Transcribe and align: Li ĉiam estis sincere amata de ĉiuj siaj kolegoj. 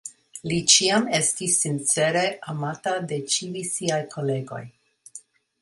Li 0.51 0.55
ĉiam 0.75 1.05
estis 1.17 1.57
sincere 1.65 2.25
amata 2.55 2.97
de 3.13 3.23
ĉiuj 3.35 3.67
siaj 3.75 4.01
kolegoj. 4.17 4.65